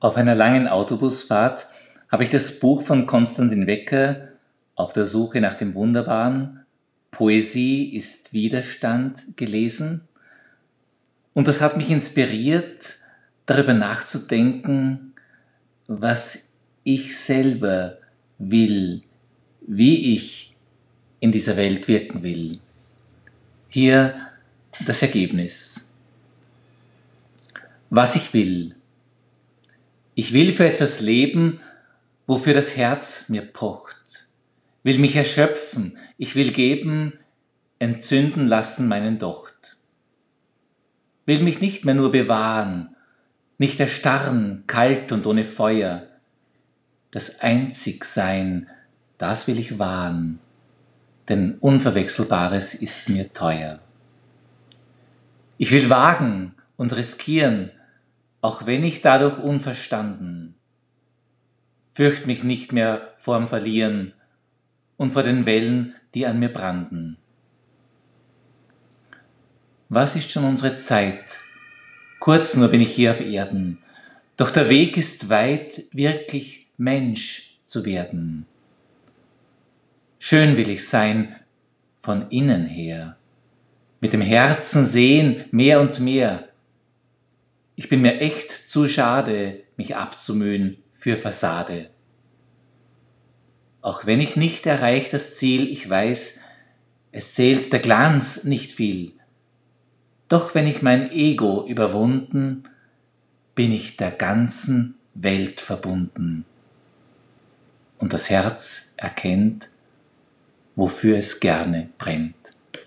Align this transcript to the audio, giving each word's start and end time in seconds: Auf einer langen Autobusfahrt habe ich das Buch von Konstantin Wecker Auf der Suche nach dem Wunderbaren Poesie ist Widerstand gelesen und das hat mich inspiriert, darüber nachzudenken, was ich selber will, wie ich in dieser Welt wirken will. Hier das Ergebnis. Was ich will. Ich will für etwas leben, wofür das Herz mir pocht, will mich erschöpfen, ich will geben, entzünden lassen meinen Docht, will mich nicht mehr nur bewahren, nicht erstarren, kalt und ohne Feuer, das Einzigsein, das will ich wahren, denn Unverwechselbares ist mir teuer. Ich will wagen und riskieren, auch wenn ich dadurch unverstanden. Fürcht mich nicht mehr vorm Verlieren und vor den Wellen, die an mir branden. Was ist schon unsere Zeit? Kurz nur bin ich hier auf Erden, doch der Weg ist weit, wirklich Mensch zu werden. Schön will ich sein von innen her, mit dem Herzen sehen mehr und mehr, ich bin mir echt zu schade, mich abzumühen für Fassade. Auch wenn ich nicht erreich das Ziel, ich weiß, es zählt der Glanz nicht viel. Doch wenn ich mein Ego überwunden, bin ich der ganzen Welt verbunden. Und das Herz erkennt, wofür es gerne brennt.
Auf 0.00 0.16
einer 0.16 0.34
langen 0.34 0.68
Autobusfahrt 0.68 1.66
habe 2.10 2.24
ich 2.24 2.30
das 2.30 2.60
Buch 2.60 2.82
von 2.82 3.06
Konstantin 3.06 3.66
Wecker 3.66 4.28
Auf 4.74 4.92
der 4.92 5.06
Suche 5.06 5.40
nach 5.40 5.54
dem 5.54 5.74
Wunderbaren 5.74 6.60
Poesie 7.10 7.94
ist 7.94 8.32
Widerstand 8.32 9.36
gelesen 9.36 10.08
und 11.34 11.48
das 11.48 11.60
hat 11.60 11.76
mich 11.76 11.90
inspiriert, 11.90 12.94
darüber 13.44 13.74
nachzudenken, 13.74 15.14
was 15.88 16.54
ich 16.84 17.18
selber 17.18 17.98
will, 18.38 19.02
wie 19.60 20.14
ich 20.14 20.54
in 21.20 21.32
dieser 21.32 21.56
Welt 21.56 21.88
wirken 21.88 22.22
will. 22.22 22.60
Hier 23.68 24.14
das 24.86 25.02
Ergebnis. 25.02 25.92
Was 27.90 28.16
ich 28.16 28.32
will. 28.32 28.76
Ich 30.14 30.32
will 30.32 30.52
für 30.52 30.66
etwas 30.66 31.00
leben, 31.00 31.60
wofür 32.26 32.54
das 32.54 32.76
Herz 32.76 33.28
mir 33.28 33.42
pocht, 33.42 34.28
will 34.82 34.98
mich 34.98 35.16
erschöpfen, 35.16 35.98
ich 36.18 36.36
will 36.36 36.52
geben, 36.52 37.14
entzünden 37.78 38.46
lassen 38.46 38.86
meinen 38.86 39.18
Docht, 39.18 39.76
will 41.26 41.40
mich 41.40 41.60
nicht 41.60 41.84
mehr 41.84 41.94
nur 41.94 42.12
bewahren, 42.12 42.94
nicht 43.58 43.80
erstarren, 43.80 44.64
kalt 44.66 45.10
und 45.10 45.26
ohne 45.26 45.44
Feuer, 45.44 46.06
das 47.10 47.40
Einzigsein, 47.40 48.68
das 49.18 49.48
will 49.48 49.58
ich 49.58 49.78
wahren, 49.78 50.38
denn 51.28 51.56
Unverwechselbares 51.58 52.74
ist 52.74 53.08
mir 53.08 53.32
teuer. 53.32 53.80
Ich 55.58 55.70
will 55.70 55.88
wagen 55.90 56.54
und 56.76 56.94
riskieren, 56.94 57.70
auch 58.44 58.66
wenn 58.66 58.84
ich 58.84 59.00
dadurch 59.00 59.38
unverstanden. 59.38 60.54
Fürcht 61.94 62.26
mich 62.26 62.44
nicht 62.44 62.74
mehr 62.74 63.14
vorm 63.16 63.48
Verlieren 63.48 64.12
und 64.98 65.12
vor 65.12 65.22
den 65.22 65.46
Wellen, 65.46 65.94
die 66.12 66.26
an 66.26 66.40
mir 66.40 66.52
branden. 66.52 67.16
Was 69.88 70.14
ist 70.14 70.30
schon 70.30 70.44
unsere 70.44 70.78
Zeit? 70.80 71.38
Kurz 72.20 72.54
nur 72.54 72.68
bin 72.68 72.82
ich 72.82 72.94
hier 72.94 73.12
auf 73.12 73.22
Erden, 73.22 73.78
doch 74.36 74.50
der 74.50 74.68
Weg 74.68 74.98
ist 74.98 75.30
weit, 75.30 75.84
wirklich 75.92 76.66
Mensch 76.76 77.56
zu 77.64 77.86
werden. 77.86 78.44
Schön 80.18 80.58
will 80.58 80.68
ich 80.68 80.86
sein 80.86 81.34
von 81.98 82.28
innen 82.28 82.66
her, 82.66 83.16
mit 84.02 84.12
dem 84.12 84.20
Herzen 84.20 84.84
sehen 84.84 85.46
mehr 85.50 85.80
und 85.80 85.98
mehr, 86.00 86.50
ich 87.76 87.88
bin 87.88 88.00
mir 88.00 88.20
echt 88.20 88.50
zu 88.50 88.88
schade, 88.88 89.62
mich 89.76 89.96
abzumühen 89.96 90.78
für 90.92 91.16
Fassade. 91.16 91.90
Auch 93.82 94.06
wenn 94.06 94.20
ich 94.20 94.36
nicht 94.36 94.64
erreich 94.66 95.10
das 95.10 95.36
Ziel, 95.36 95.70
ich 95.70 95.88
weiß, 95.88 96.40
es 97.12 97.34
zählt 97.34 97.72
der 97.72 97.80
Glanz 97.80 98.44
nicht 98.44 98.72
viel. 98.72 99.12
Doch 100.28 100.54
wenn 100.54 100.66
ich 100.66 100.82
mein 100.82 101.12
Ego 101.12 101.66
überwunden, 101.66 102.64
bin 103.54 103.72
ich 103.72 103.96
der 103.96 104.10
ganzen 104.10 104.96
Welt 105.14 105.60
verbunden. 105.60 106.44
Und 107.98 108.12
das 108.12 108.30
Herz 108.30 108.94
erkennt, 108.96 109.68
wofür 110.76 111.18
es 111.18 111.40
gerne 111.40 111.90
brennt. 111.98 112.43